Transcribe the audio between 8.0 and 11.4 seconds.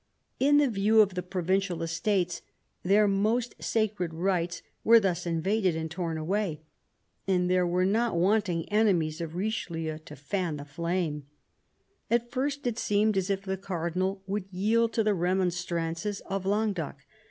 wanting enemies of Richelieu to fan the flame.